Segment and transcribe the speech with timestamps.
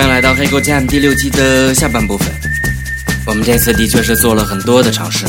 [0.00, 2.26] 欢迎来到黑狗酱第六季的下半部分。
[3.26, 5.26] 我们这次的确是做了很多的尝试。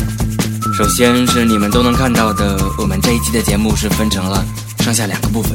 [0.74, 4.42] 首先是你们都能看到的，我们这一期的节目是分成了
[4.78, 5.52] 上下两个部分。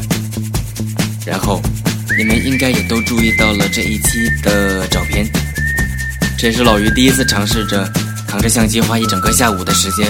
[1.26, 1.60] 然后，
[2.16, 5.28] 你们应该也都注意到了这一期的照片。
[6.38, 7.92] 这是老于第一次尝试着
[8.28, 10.08] 扛着相机花一整个下午的时间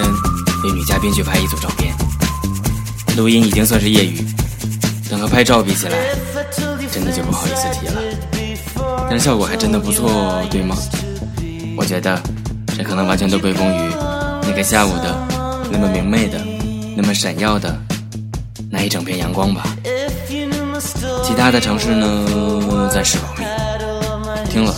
[0.66, 1.96] 为女嘉宾去拍一组照片。
[3.16, 4.18] 录音已经算是业余，
[5.10, 5.98] 等和拍照比起来，
[6.92, 8.02] 真的就不好意思提了。
[9.10, 10.76] 但是效果还真的不错，对吗？
[11.78, 12.20] 我觉得
[12.76, 13.92] 这可能完全都归功于
[14.44, 15.16] 那个下午的
[15.72, 16.40] 那么明媚的、
[16.96, 17.74] 那么闪耀的
[18.70, 19.64] 那一整片阳光吧。
[21.24, 23.46] 其他的城市呢，暂时保密。
[24.50, 24.74] 听了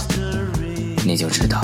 [1.06, 1.62] 你就知道。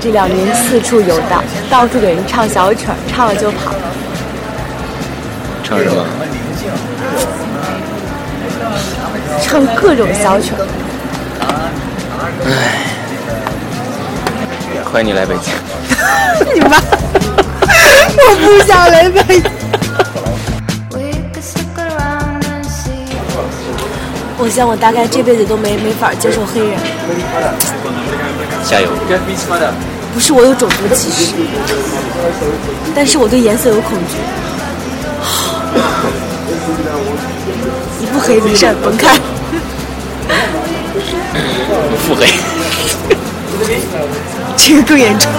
[0.00, 3.72] 这两年四处游荡，到处给人唱小曲儿，唱了就跑。
[5.70, 6.04] 唱什么？
[9.40, 10.66] 唱各种小曲儿。
[12.44, 12.50] 唉，
[14.92, 15.54] 欢迎你来北京。
[16.52, 16.76] 你妈！
[18.18, 19.48] 我不想来北京。
[24.38, 26.76] 我想我大概这辈子都没没法接受黑人。
[28.64, 28.90] 加油！
[30.12, 31.32] 不是我有种族歧视，
[32.92, 34.16] 但是我对颜色有恐惧。
[38.00, 39.14] 一不黑没事，甭开。
[42.06, 42.26] 腹黑。
[44.56, 45.30] 这个更严重。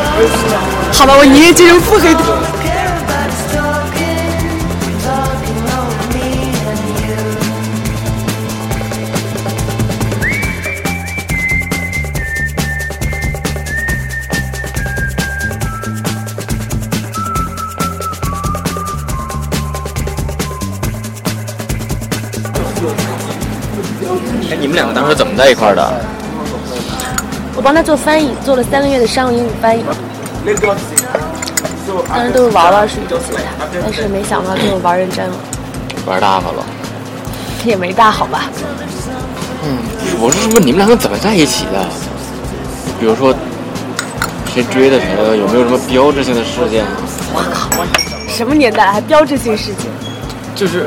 [0.93, 2.19] 好吧，我宁愿接受腹黑的。
[24.71, 25.83] 们两个当时怎么在一块儿的？
[27.53, 29.83] 我帮他做翻译，做了三个月的商务英语翻译。
[32.07, 33.33] 当时都是玩玩，属于这些，
[33.83, 35.35] 但是没想到最后玩认真了。
[36.05, 36.63] 玩大发了。
[37.65, 38.45] 也没大好吧？
[39.63, 39.77] 嗯，
[40.19, 41.85] 我是问你们两个怎么在一起的？
[42.97, 43.35] 比如说，
[44.53, 45.37] 谁追的谁？
[45.37, 46.85] 有没有什么标志性的事件？
[47.33, 47.69] 我靠，
[48.29, 49.91] 什么年代还标志性事件？
[50.61, 50.85] 就是，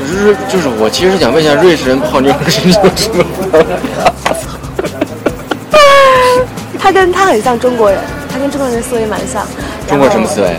[0.00, 3.20] 就是就是，我其实是想问一下，瑞士人泡妞是有什么？
[6.80, 8.00] 他跟他很像中国人，
[8.32, 9.44] 他跟中国人思维蛮像。
[9.86, 10.56] 中国什么思维？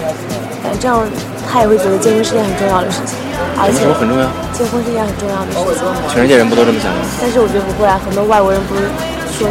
[0.61, 1.01] 反正
[1.49, 3.17] 他也会觉得结婚是件很重要的事情，
[3.57, 4.29] 而且很重要。
[4.53, 5.89] 结婚是一件很重要的事情。
[6.13, 7.01] 全世界人不都这么想吗？
[7.19, 8.85] 但是我觉得不会啊，很多外国人不是
[9.33, 9.49] 说，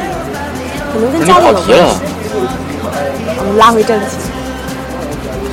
[0.94, 1.98] 可能跟家里有关系。
[3.34, 4.06] 我们拉回正题，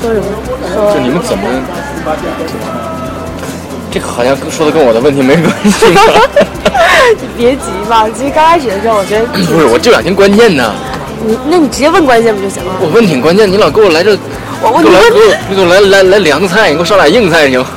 [0.06, 0.30] 说什么？
[0.70, 1.50] 说就你们怎么？
[3.98, 5.88] 这个好像说的跟我的问题没关系。
[7.20, 10.72] 你 别急嘛，其实刚开始的时候，我觉得 不是，我就想听关键呢。
[11.26, 12.74] 你那你直接问关键不就行了？
[12.80, 14.16] 我问挺关键，你老给我来这，
[14.62, 15.16] 我我给我来给
[15.50, 17.68] 我给我来来来凉菜，你给我上俩硬菜行吗？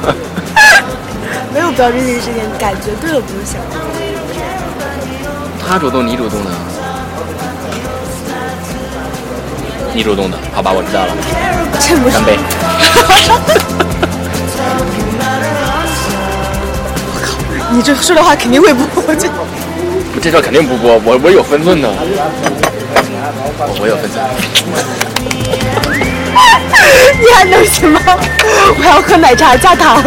[1.55, 3.59] 没有标志性事件，感觉对了不就行？
[5.67, 6.51] 他主动，你主动的？
[9.95, 11.17] 你主动的，好吧，我知道了。
[11.81, 13.90] 这不是干杯！
[17.73, 19.35] 你这说的话肯定会播，我这不，
[20.21, 21.89] 这招肯定不播，我我有分寸的，
[23.81, 24.21] 我有分寸。
[27.21, 28.01] 你还能行吗？
[28.79, 30.03] 我要喝奶茶加糖。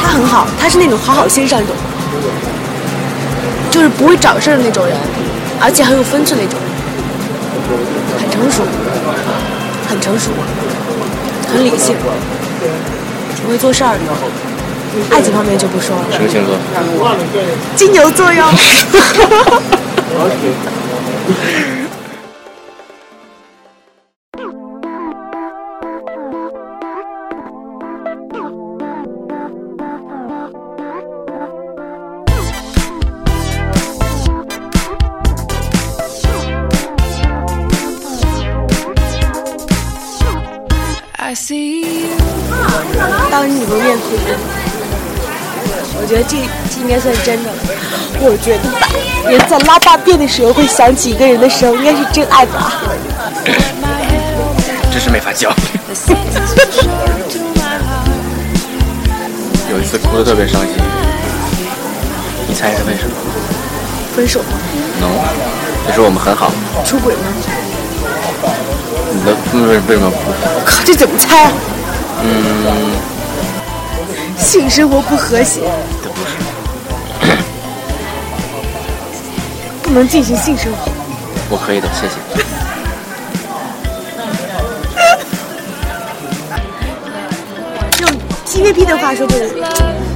[0.00, 1.76] 他很好，他是那种好好先生那种，
[3.70, 4.96] 就是不会找事儿的那种人，
[5.60, 6.58] 而且很有分寸那种，
[8.18, 8.62] 很成熟，
[9.88, 10.30] 很成熟，
[11.52, 11.94] 很理性，
[13.48, 14.04] 挺会做事儿的。
[15.10, 16.04] 爱情方面就不说了。
[16.12, 16.54] 什么星座？
[17.74, 18.44] 金牛座哟。
[43.30, 44.34] 当你不面对，
[46.00, 46.36] 我觉得这
[46.70, 47.56] 这应该算真的了。
[48.20, 48.88] 我觉得吧，
[49.30, 52.82] 人在拉大便的时候会想起一个人的时候，应该是真爱吧。
[54.90, 55.54] 真是没法教。
[59.70, 60.72] 有一次哭得特别伤心，
[62.48, 63.14] 你猜是为什么
[64.16, 64.58] 分手吗
[64.98, 65.06] ？？No，
[65.86, 66.50] 那时候我们很好，
[66.84, 67.20] 出轨吗？
[69.12, 69.36] 你的
[69.68, 70.16] 为为什么哭？
[70.56, 71.52] 我靠，这怎么猜啊？
[72.20, 72.26] 嗯，
[74.38, 75.60] 性生活不和谐，
[79.82, 80.90] 不能进行性生活。
[81.50, 82.14] 我可以的，谢谢。
[88.02, 88.10] 用
[88.46, 89.56] TVB 的话说就是，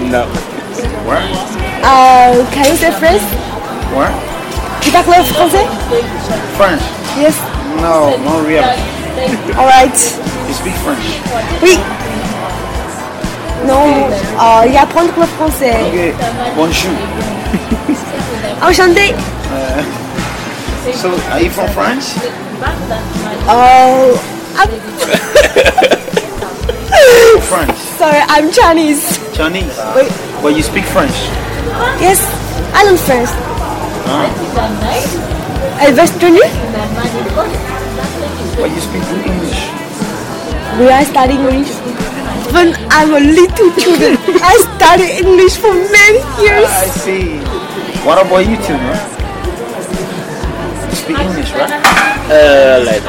[0.10, 0.26] no.
[1.04, 1.20] Where?
[1.82, 3.22] Uh, can you say French?
[3.92, 4.12] Where?
[4.80, 5.66] Tu parles français?
[6.56, 6.82] French.
[7.16, 7.36] Yes.
[7.80, 8.64] No, not really.
[9.56, 9.96] Alright.
[10.48, 11.04] You speak French.
[11.62, 11.78] Oui.
[13.66, 15.74] Non, euh, il y a apprendre le français.
[15.88, 16.14] Okay.
[16.56, 16.92] Bonjour.
[18.62, 19.14] Enchanté.
[20.94, 22.16] So, are you from France?
[23.48, 24.16] Uh,
[24.58, 24.70] I'm
[27.46, 27.78] France.
[27.96, 29.06] sorry, I'm Chinese.
[29.32, 29.70] Chinese.
[29.94, 30.10] Wait.
[30.42, 31.14] But you speak French.
[32.02, 32.18] Yes,
[32.74, 33.28] I learn French.
[34.10, 34.26] Ah.
[35.78, 36.34] Eh, Et Western?
[38.58, 39.60] But you speak good English.
[40.80, 41.70] We are studying English.
[42.50, 46.66] When I'm a little children, I study English for many years.
[46.66, 47.38] Ah, I see.
[48.02, 48.98] What about you two, man?
[50.90, 51.70] You speak English, right?
[52.26, 53.06] Uh, later.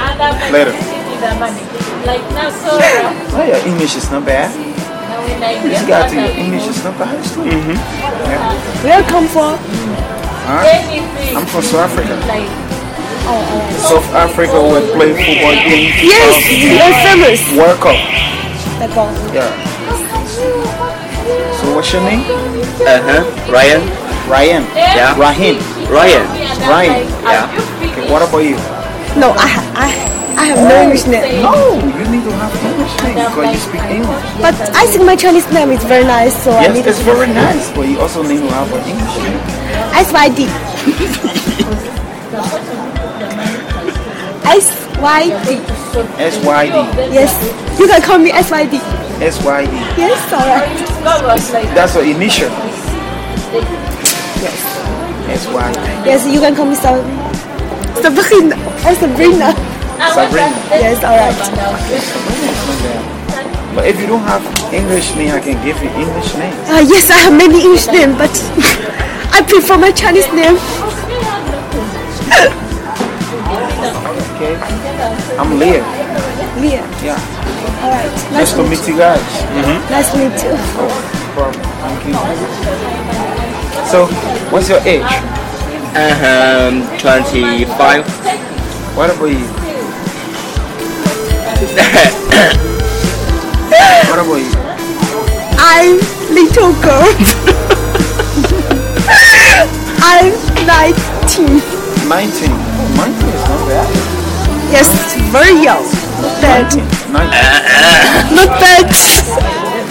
[0.54, 0.99] Later.
[1.20, 4.56] Like now, so uh, Oh, your English is not bad.
[4.56, 7.20] You got to, your English is not bad.
[7.36, 7.76] Mm-hmm.
[7.76, 8.56] Yeah.
[8.88, 9.60] Where come from?
[10.48, 10.64] Huh?
[10.64, 12.16] anything I'm from South Africa.
[12.26, 12.48] like
[13.84, 15.92] South Africa will play football game.
[16.08, 17.44] Yes, you're famous.
[17.52, 18.00] World Cup.
[19.36, 19.52] Yeah.
[21.60, 22.24] So what's your name?
[22.88, 23.52] Uh huh.
[23.52, 23.84] Ryan.
[24.32, 24.64] Ryan.
[24.72, 25.20] Yeah.
[25.20, 25.60] Rahim.
[25.92, 26.24] Ryan.
[26.64, 27.04] Ryan.
[27.28, 27.52] Yeah.
[27.92, 28.56] Okay, what about you?
[29.20, 30.09] No, I, I,
[30.40, 31.44] I have no English name.
[31.44, 34.24] No, you need to have English name because you speak English.
[34.40, 37.28] But I think my Chinese name is very nice, so I Yes, need it's very
[37.28, 39.40] nice, but you also need to have an English name.
[40.00, 40.40] SYD.
[44.50, 45.60] SYD.
[46.18, 46.76] SYD.
[47.14, 47.32] Yes,
[47.80, 48.80] you can call me SYD.
[49.20, 49.74] SYD.
[49.98, 51.76] Yes, alright.
[51.76, 52.50] That's your initial.
[54.40, 54.58] Yes.
[55.44, 56.06] SYD.
[56.06, 57.04] Yes, you can call me Sab-
[58.02, 58.56] Sabrina.
[58.96, 59.54] Sabrina.
[60.08, 60.56] Sabrina.
[60.72, 61.36] Yes, alright.
[63.76, 64.42] But if you don't have
[64.74, 66.54] English name, I can give you English name.
[66.72, 68.32] Uh, yes, I have many English names, but
[69.36, 70.56] I prefer my Chinese name.
[74.40, 74.56] Okay.
[75.38, 75.84] I'm Leah.
[76.64, 76.84] Leah.
[77.04, 77.20] Yeah.
[77.84, 78.12] Alright.
[78.32, 79.20] Nice Nice to to meet you guys.
[79.92, 80.56] Nice to meet you.
[81.36, 81.60] problem.
[81.84, 82.16] Thank you.
[83.92, 84.08] So,
[84.52, 85.04] what's your age?
[85.96, 88.08] Um, 25.
[88.96, 89.69] What about you?
[91.60, 91.68] What
[94.24, 94.48] about you?
[95.60, 96.00] I'm
[96.32, 97.12] little girl.
[100.00, 100.32] I'm
[100.64, 101.60] 19.
[102.08, 102.48] 19.
[102.96, 103.92] 19 is not bad.
[104.72, 104.88] Yes,
[105.36, 105.84] very young.
[106.24, 106.72] Not bad.
[106.72, 107.28] 19,
[108.36, 108.88] Not bad.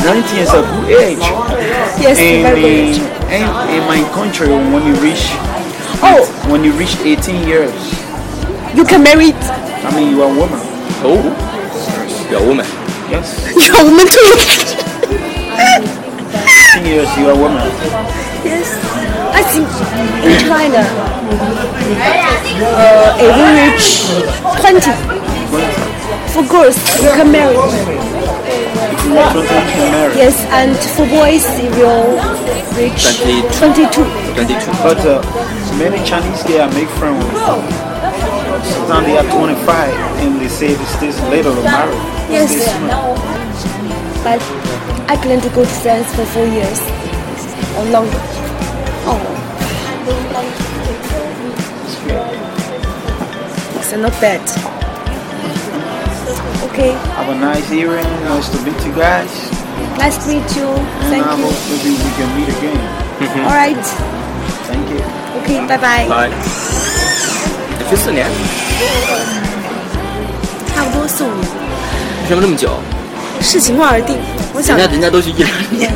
[0.04, 1.18] 19 is a good age.
[2.00, 3.12] Yes, And very in, good.
[3.28, 3.44] in,
[3.76, 5.28] in my country, when you reach
[6.00, 7.74] Oh, when you reach 18 years,
[8.74, 9.32] you can marry.
[9.34, 10.60] I mean you are a woman.
[11.04, 11.54] Oh.
[12.30, 12.66] You're a woman.
[13.08, 13.40] Yes.
[13.56, 14.28] You're a woman too.
[16.76, 17.64] 18 years you are a woman.
[18.44, 18.68] Yes.
[19.32, 19.64] I think
[20.28, 20.84] in China,
[22.68, 24.12] uh, if you reach
[24.60, 24.92] 20,
[26.32, 27.56] for girls, you can marry.
[27.56, 27.64] 20.
[30.20, 32.20] Yes, and for boys, if you will
[32.76, 33.48] reach 22.
[33.56, 34.04] 22.
[34.34, 34.72] 22.
[34.84, 35.24] But uh,
[35.78, 37.87] many Chinese girls make friends with
[38.64, 41.94] Sometimes they are 25 and they say this is later to marry.
[42.30, 42.50] Yes.
[42.50, 43.18] Stay smart.
[44.24, 44.40] But
[45.10, 46.80] I plan to go to France for four years
[47.78, 48.20] or longer.
[49.10, 49.34] Oh.
[53.82, 54.42] So not bad.
[56.68, 58.04] Okay, Have a nice evening.
[58.24, 59.32] Nice to meet you guys.
[59.98, 60.68] nice to meet you.
[60.68, 61.44] And Thank I you.
[61.48, 63.44] hope maybe we can meet again.
[63.48, 63.86] Alright.
[64.68, 65.00] Thank you.
[65.42, 66.08] Okay, Bye-bye.
[66.08, 66.54] bye.
[67.88, 68.26] 哎，去四年，
[70.76, 71.38] 差不多四五年，
[72.22, 72.68] 为什么这么久？
[73.40, 74.18] 视情况而定。
[74.52, 75.90] 我想人家人家都去一两年。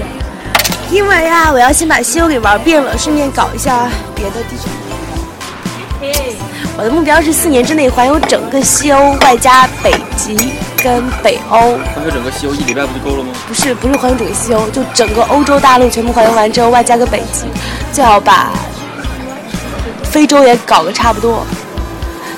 [0.90, 4.72] 因为啊，我要先把西游给玩遍了，顺便搞一下别的地方。
[6.78, 10.34] 我的目标是四年之内环游整个西欧，外加北极
[10.82, 11.76] 跟北欧。
[11.94, 13.34] 环游整个西欧一礼拜不就够了吗？
[13.46, 17.44] 不是不是环游整个西欧，就整个欧洲大陆全部环游完之后，外加个北极，
[17.92, 18.50] 最好把
[20.10, 21.46] 非洲也搞个差不多。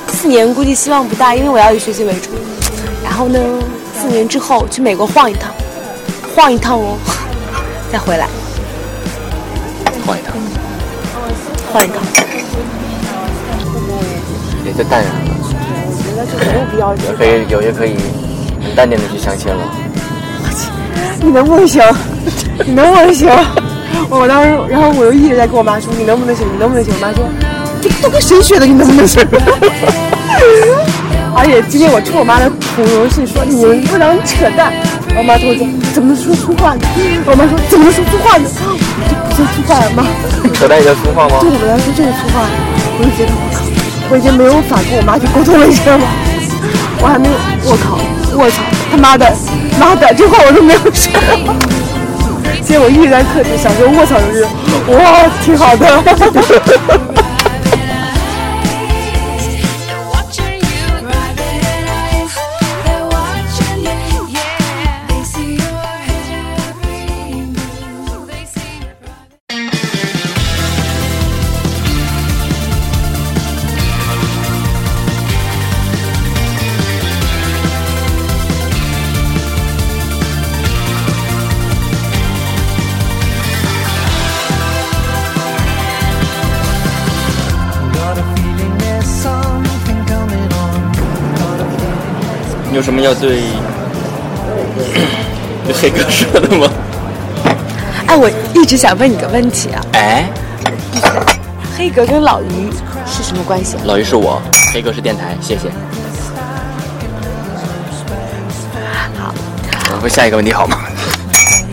[0.08, 2.30] 四年估计希望不大，因为我要以学习为主。
[3.02, 3.38] 然后呢，
[4.00, 5.50] 四年之后去美国晃一趟，
[6.34, 6.96] 晃一趟哦，
[7.90, 8.28] 再回来
[10.06, 10.34] 换一趟，
[11.72, 12.02] 晃一趟。
[14.64, 15.20] 也就淡然了，
[16.04, 17.96] 觉得就没有必要这可以有也可以
[18.62, 19.64] 很淡定的去相亲了。
[21.20, 21.82] 你能不能行？
[22.64, 23.28] 你能不能行？
[24.08, 26.46] 我当时，然后我又一直在跟我妈说，你能不能行？
[26.52, 26.94] 你能不能行？
[26.94, 27.51] 我妈说，这
[28.02, 28.66] 都跟谁学的？
[28.66, 29.24] 你能不能行？
[31.34, 34.72] 而且今天我冲我妈的同游戏说你们不能扯淡。
[35.16, 36.80] 我妈跟我讲怎么说粗话呢？
[37.24, 38.48] 我妈说怎么说粗话呢？
[38.58, 40.04] 我就不说粗话吗？
[40.52, 41.48] 扯淡叫粗话吗对？
[41.48, 42.42] 我来说这是粗话，
[42.98, 43.62] 我就觉得我靠，
[44.10, 46.08] 我已经没有法跟我妈去沟通了，你知道吗？
[47.00, 47.34] 我还没有，
[47.70, 47.98] 我靠，
[48.36, 49.30] 我操，他妈的，
[49.78, 51.12] 妈的，这话我都没有说。
[52.62, 54.44] 结果我一直在克制，小时候卧槽就是，
[54.96, 55.84] 哇，挺好的。
[93.02, 93.42] 要对
[95.66, 96.68] 对黑哥说的吗？
[98.06, 100.28] 哎，我一直想问你个问题啊，哎，
[101.76, 102.70] 黑哥跟老于
[103.06, 103.82] 是什么关系啊？
[103.84, 104.40] 老于是我，
[104.72, 105.68] 黑哥是电台，谢谢。
[109.18, 109.34] 好，
[109.96, 110.78] 我们下一个问题好吗？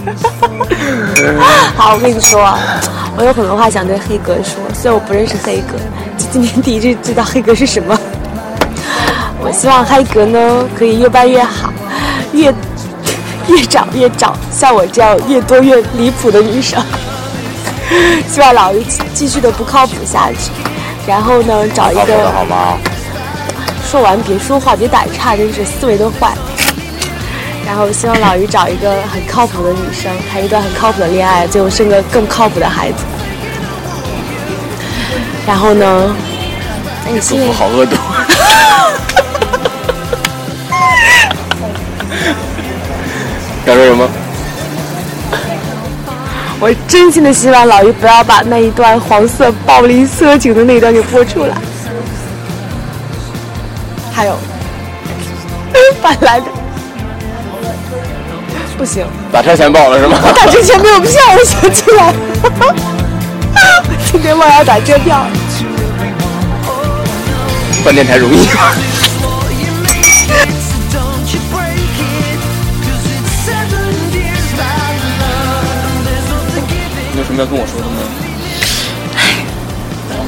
[1.76, 2.58] 好，我跟你说，
[3.16, 5.78] 我有很多话想对黑哥说，虽然我不认识黑哥，
[6.18, 8.00] 今天第一次知道黑哥是什么。
[9.50, 11.74] 我希望嗨格呢可以越办越好，
[12.34, 12.54] 越
[13.48, 16.80] 越找越找像我这样越多越离谱的女生。
[18.30, 20.52] 希望老于继续的不靠谱下去，
[21.08, 22.78] 然后呢找一个好吗？
[23.90, 26.32] 说完别说话，别打岔，真是思维都坏。
[27.66, 33.04] 然后希望老于找一个很靠谱的女生，谈一段很靠谱的恋爱，最后生个更靠谱的孩子。
[35.48, 36.16] 然后呢？
[37.08, 37.96] 哎，你祝现在福好恶毒。
[43.66, 44.10] 想说什么？
[46.60, 51.56] 我真心的希望老于不要把那一段黄色暴力色情的那一段给播出来。
[54.12, 54.38] 还有，
[56.02, 56.46] 本来的
[58.78, 60.18] 不行，打车钱报了是吗？
[60.36, 62.14] 打车钱没有票，我想起来了，
[64.12, 65.26] 今天忘了打车票。
[67.84, 68.48] 换电台容易。
[77.30, 78.02] 什么要跟我说的吗？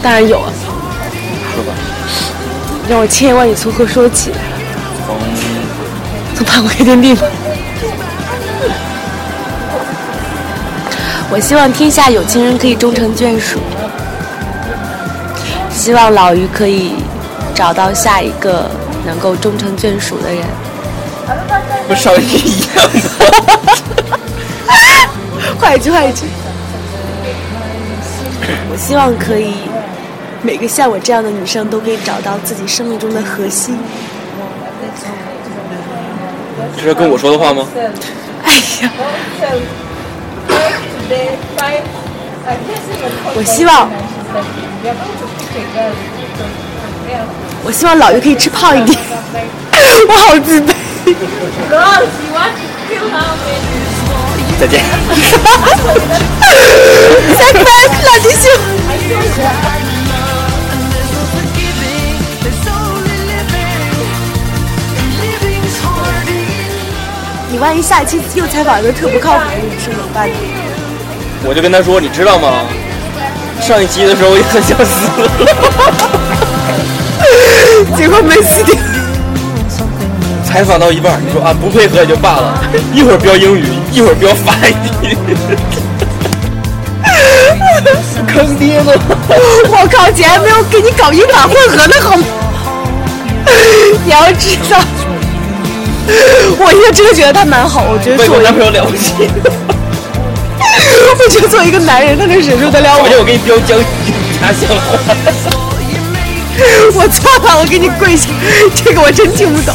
[0.03, 0.51] 当然有啊，
[1.55, 1.73] 说吧。
[2.87, 4.31] 让我千言万语从何说起？
[5.07, 5.17] 从
[6.35, 7.21] 从叛国开天地吗？
[11.31, 13.59] 我希望天下有情人可以终成眷属，
[15.73, 16.93] 希望老于可以
[17.55, 18.69] 找到下一个
[19.07, 20.45] 能够终成眷属的人。
[21.87, 23.09] 不上一一样吗？
[25.59, 26.27] 换一句，换一句。
[28.71, 29.53] 我希望可以，
[30.41, 33.77] 每个像我这样的女生都可以找到自己生命中的核心。
[36.77, 37.67] 这是跟我说的话吗？
[38.43, 38.91] 哎呀，
[43.35, 43.89] 我希望，
[47.63, 48.97] 我希望老于可以吃胖一点。
[50.07, 50.73] 我好自卑。
[54.61, 54.79] 再见。
[57.39, 57.69] 拜拜，
[58.05, 58.45] 老弟兄。
[60.91, 63.97] There's no forgiving, there's only living.
[64.99, 67.49] And living's hard enough.
[67.49, 70.35] 你万一下一期又采访一个特不靠谱的女生怎么办呢？
[71.43, 72.65] 我就跟他说，你知道吗？
[73.59, 75.09] 上一期的时候我也很想死，
[77.97, 78.75] 结果没死掉。
[80.51, 82.61] 采访到一半，你说啊不配合也就罢了，
[82.93, 84.73] 一会儿标英语，一会儿标法语，
[88.27, 88.91] 坑爹呢！
[89.69, 92.23] 我靠，姐还没有给你搞英法混合呢，好吗？
[94.03, 94.77] 你要知道，
[96.59, 99.13] 我现在真的觉得他蛮好，我觉得我男朋友了不起，
[101.17, 103.23] 我觉得作为一个男人，他能忍受得了我我。
[103.23, 103.79] 给你标江
[104.41, 104.81] 家乡话，
[106.93, 108.27] 我错了，我给你跪下，
[108.75, 109.73] 这个我真听不懂。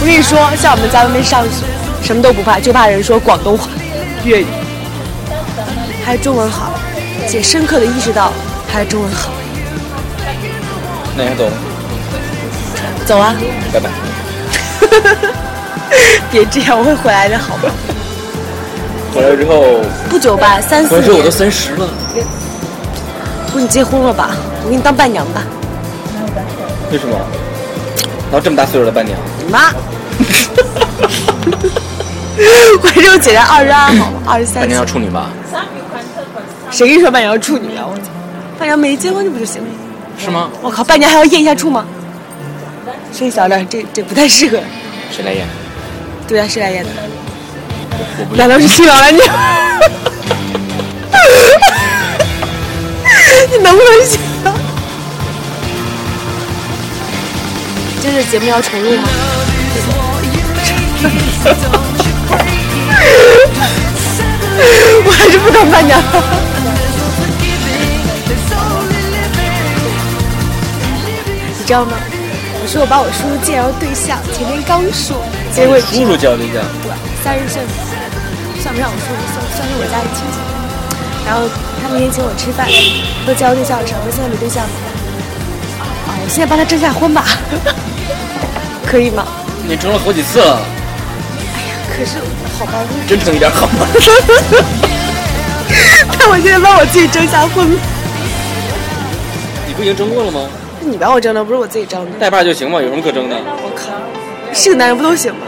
[0.00, 1.64] 我跟你说，像我们在外面上学，
[2.02, 3.68] 什么都不怕，就怕人说广东话、
[4.24, 4.46] 粤语，
[6.04, 6.72] 还是中文好，
[7.28, 8.32] 且深刻的意识到
[8.68, 9.30] 还是中文好。
[11.16, 11.52] 那你还走吗？
[13.04, 13.34] 走啊，
[13.72, 13.90] 拜拜。
[16.30, 17.64] 别这样，我会回来的，好吗？
[19.12, 21.88] 回来之后，不久吧，三四回来之后我都，三十了，
[23.52, 24.30] 不，你结婚了吧？
[24.64, 25.42] 我给你当伴娘吧，
[26.92, 27.16] 为什么？
[28.30, 29.72] 然后这么大岁数的伴娘，你妈。
[32.82, 34.22] 我这我姐姐二十二好吗？
[34.26, 35.30] 二十三伴娘要处女吧？
[36.70, 37.86] 谁跟你说伴娘要处女啊？
[37.88, 38.02] 我操，
[38.58, 39.68] 伴娘没结婚就不就行了？
[40.18, 40.50] 是吗？
[40.60, 41.86] 我靠，伴娘还要验一下处吗？
[43.12, 44.58] 声音小点，这这不太适合。
[45.10, 45.46] 谁来演？
[46.26, 46.90] 对啊，谁来验的？
[48.36, 49.24] 难道是新郎来娘？
[53.50, 53.92] 你能不能
[58.00, 58.00] 行？
[58.00, 59.08] 这是节目要重录吗？
[65.04, 66.00] 我还是不当伴娘。
[71.58, 71.92] 你知道吗？
[72.60, 75.22] 我说我把我叔叔介绍对象，前天刚说，
[75.54, 76.90] 结果叔叔交对象，对，
[77.22, 77.62] 三十岁，
[78.60, 80.36] 算不上我叔叔，算算是我家里亲戚。
[81.26, 81.48] 然后
[81.80, 82.66] 他那天请我吃饭，
[83.24, 84.70] 说交对象的事儿，我说现在没对象呢。
[86.28, 87.24] 啊，我现在帮他征下婚吧，
[88.86, 89.26] 可以吗？
[89.66, 90.60] 你征了好几次了，
[91.56, 92.18] 哎呀可是
[92.58, 93.86] 好吧，真诚一点好吗？
[96.18, 97.70] 但我现在帮我自己征下婚。
[99.66, 100.40] 你不已经征过了吗？
[100.82, 102.10] 是你帮我征的，不是我自己征的。
[102.20, 103.36] 带把就行嘛，有什么可争的？
[103.62, 103.86] 我靠，
[104.52, 105.46] 是个男人不都行吗？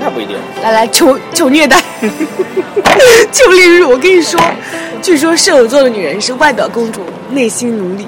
[0.00, 0.38] 那不一定。
[0.62, 1.82] 来来，求求虐待，
[3.30, 3.90] 求凌辱！
[3.90, 4.40] 我跟你说，
[5.02, 8.06] 据说射手座的女人是外表公主，内心奴隶。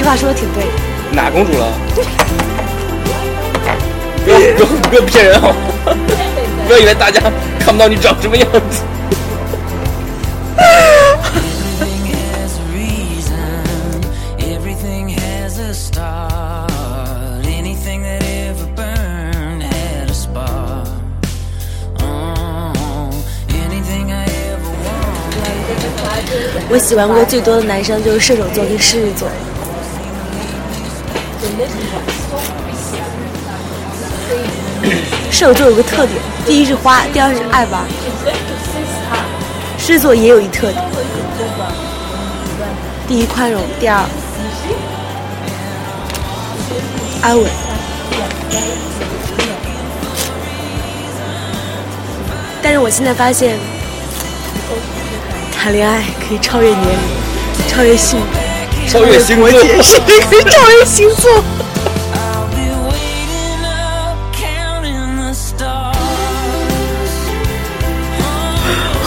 [0.00, 0.70] 这话说的挺对的。
[1.12, 1.66] 哪公主了？
[4.24, 5.56] 不要不要不要骗人好吗？
[6.66, 7.20] 不要以为大家
[7.58, 8.82] 看不到你长什么样子。
[10.56, 14.00] Everything has a reason.
[14.38, 17.44] Everything has a start.
[17.44, 20.88] Anything that ever burned had a spark.
[22.00, 23.12] Oh,
[23.50, 26.70] anything I ever wanted.
[26.70, 29.28] 我喜欢过最多的男生就是射手座跟狮子座。
[35.30, 37.82] 射手座有个特点，第一是花，第二是爱玩。
[39.78, 40.84] 狮子座也有一特点，
[43.08, 44.04] 第一宽容，第二
[47.22, 47.46] 安稳。
[52.62, 53.58] 但是我现在发现，
[55.50, 56.98] 谈恋爱可以超越年龄，
[57.68, 58.39] 超越性别，
[58.90, 61.30] 超越星座国界，甚至可以超越星座。
[61.30, 65.94] I'll be waiting up, counting the stars.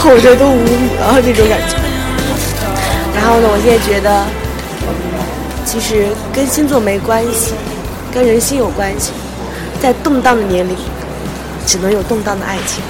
[0.06, 1.76] 我这都无语了这种感觉。
[3.14, 4.24] 然后呢，我现在觉得，
[5.66, 7.52] 其实跟星座没关系，
[8.10, 9.10] 跟人心有关系。
[9.82, 10.74] 在动荡的年龄，
[11.66, 12.82] 只能有动荡的爱情。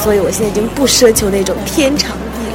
[0.00, 2.54] 所以我现在已经不奢求那种天长地久、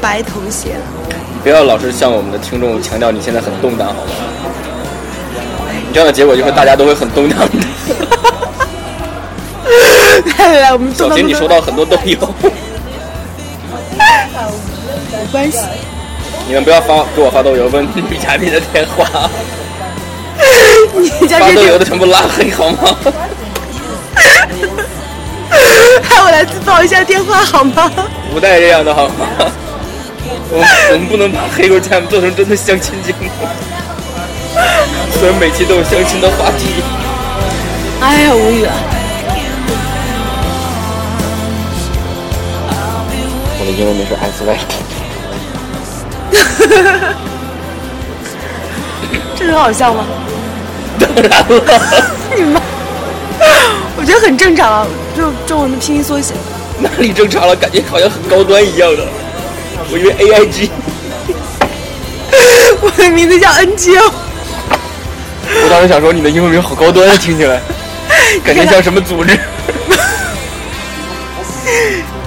[0.00, 0.99] 白头偕老。
[1.42, 4.10] 不要老是向我们的听众强调你现在很动荡，好吗？
[5.86, 7.46] 你这样的结果就是大家都会很动荡的。
[10.38, 12.18] 来来来，我们小心你收到很多豆油，
[15.12, 15.58] 没关系。
[16.46, 19.30] 你们不要发给我发豆油问女嘉宾的电话，
[20.98, 22.96] 你发，豆油的全部拉黑好吗？
[26.02, 27.90] 派我来自报一下电话好吗？
[28.32, 29.26] 不带这样的好吗？
[30.52, 33.28] 我 们我们不能把黑狗 time 做成真的相亲节目，
[35.18, 36.82] 虽然每期都有相亲的话题。
[38.00, 38.72] 哎呀，无语了。
[43.58, 44.58] 我的英文名是 S Y，
[49.36, 50.04] 这很好笑吗？
[50.98, 51.36] 当然了，
[52.36, 52.60] 你妈！
[53.96, 56.34] 我觉得很正常啊，就中文的拼音缩写。
[56.78, 57.54] 哪里正常了？
[57.54, 59.04] 感觉好像很高端一样的。
[59.92, 60.70] 我以为 A I G，
[62.80, 64.12] 我的名字叫 NGO，
[65.64, 67.60] 我当时想说你的英文名好高端啊，听起来。
[68.44, 69.38] 感觉像什么组织。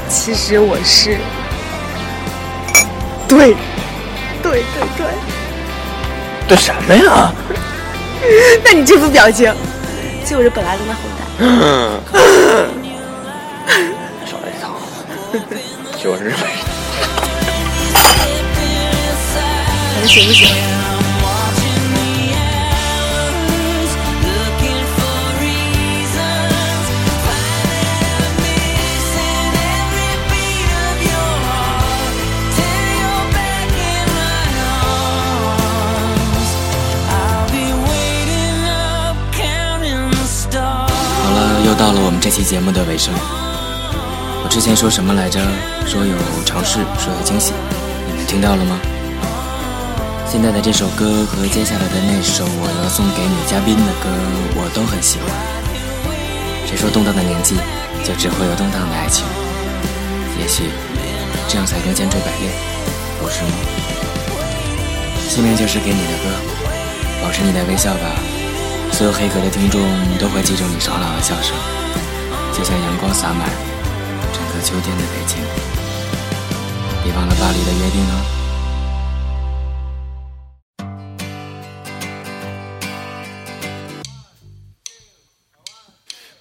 [0.09, 1.17] 其实我是，
[3.27, 3.55] 对，
[4.41, 4.63] 对对
[4.97, 5.05] 对。
[6.47, 7.31] 对什么呀？
[8.65, 9.53] 那你这副表情，
[10.23, 11.23] 其实我是本来的那混蛋。
[14.25, 14.65] 少来一套，
[16.01, 16.31] 就是
[20.03, 22.43] and i'm watching the
[44.43, 45.39] 我之前说什么来着？
[45.87, 47.53] 说有尝试说有惊喜。
[48.05, 48.92] 你们听到了吗？
[50.33, 54.09] 现在的这首歌和接下来的那首我要送给女嘉宾的歌，
[54.57, 55.29] 我都很喜欢。
[56.65, 57.53] 谁说动荡的年纪
[58.01, 59.29] 就只会有动荡的爱情？
[60.41, 60.73] 也许
[61.45, 62.49] 这样才能千锤百炼，
[63.21, 63.53] 不是吗？
[65.29, 66.25] 下面就是给你的歌，
[67.21, 68.17] 保持你的微笑吧。
[68.89, 69.85] 所有黑格的听众
[70.17, 71.53] 都会记住你爽朗的笑声，
[72.57, 73.53] 就像阳光洒满
[74.33, 75.37] 整个秋天的北京。
[77.05, 78.42] 别忘了巴黎的约定哦。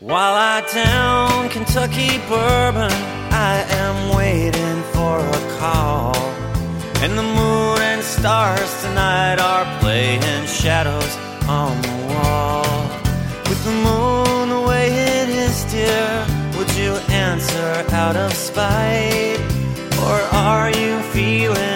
[0.02, 2.90] While I down Kentucky bourbon,
[3.30, 6.16] I am waiting for a call.
[7.04, 12.82] And the moon and stars tonight are playing shadows on the wall.
[13.48, 16.26] With the moon the way it is, dear,
[16.58, 19.38] would you answer out of spite?
[20.02, 21.71] Or are you feeling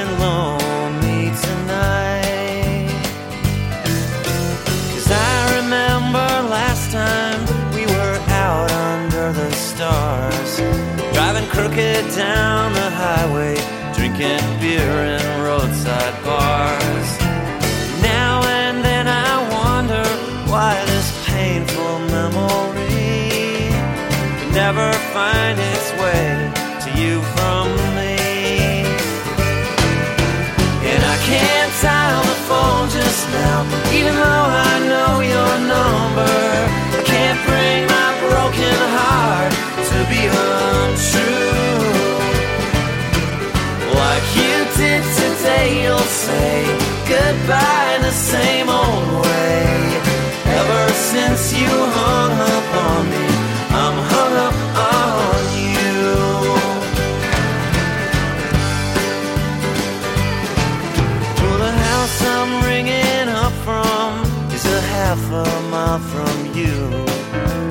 [12.17, 13.55] down the highway,
[13.93, 17.09] drinking beer in roadside bars.
[18.01, 20.03] Now and then I wonder
[20.51, 23.69] why this painful memory
[24.39, 26.25] can never find its way
[26.85, 27.69] to you from
[28.01, 28.17] me.
[30.89, 33.59] And I can't dial the phone just now,
[33.93, 36.37] even though I know your number.
[36.97, 39.53] I can't bring my broken heart
[39.91, 41.46] to be untrue.
[45.67, 46.65] Today, you'll say
[47.09, 49.67] goodbye the same old way.
[50.61, 53.27] Ever since you hung up on me,
[53.83, 54.59] I'm hung up
[54.95, 56.07] on you.
[61.43, 64.09] Well, the house I'm ringing up from
[64.55, 66.77] is a half a mile from you.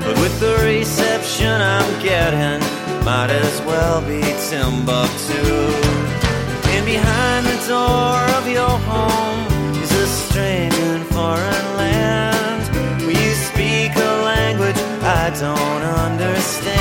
[0.06, 2.62] But with the reception I'm getting,
[3.04, 6.05] might as well be Timbuktu.
[6.86, 12.62] Behind the door of your home is a strange and foreign land
[13.02, 16.78] where you speak a language I don't understand.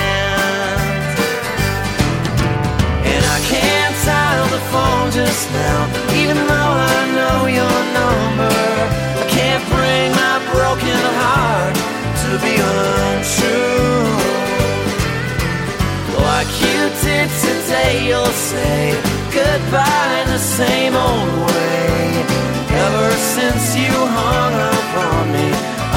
[3.12, 5.88] And I can't dial the phone just now,
[6.20, 8.60] even though I know your number.
[9.22, 11.76] I can't bring my broken heart
[12.22, 14.04] to be untrue.
[16.28, 22.24] Like you did today, you'll say goodbye in the same old way.
[22.86, 25.48] Ever since you hung up on me,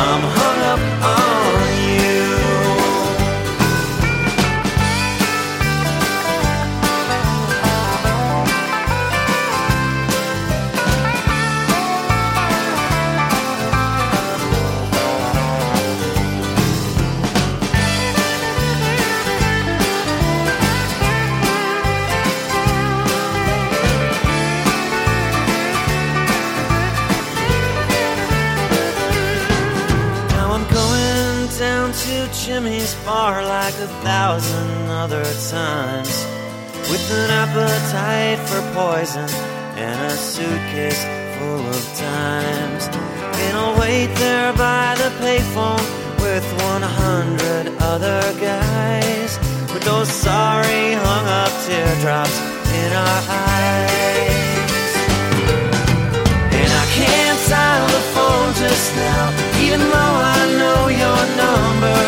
[0.06, 2.16] I'm hung up on you.
[50.05, 52.38] Sorry hung up teardrops
[52.81, 54.93] in our eyes.
[56.53, 62.01] And I can't dial the phone just now, even though I know your number.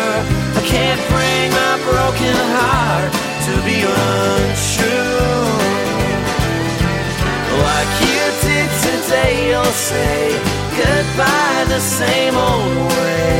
[0.54, 3.10] I can't bring my broken heart
[3.46, 5.50] to be untrue.
[7.66, 10.38] Like you did today, you'll say
[10.78, 13.30] goodbye the same old way.